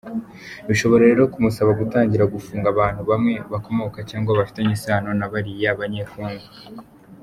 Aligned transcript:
Bishobora 0.67 1.03
rero 1.09 1.21
kumusaba 1.33 1.71
gutangira 1.81 2.31
gufunga 2.35 2.67
abantu 2.73 3.01
bamwe 3.09 3.33
bakomoka 3.51 3.97
cyangwa 4.09 4.37
bafitanye 4.39 4.71
isano 4.77 5.09
na 5.19 5.27
bariya 5.33 5.79
banyekongo. 5.79 6.45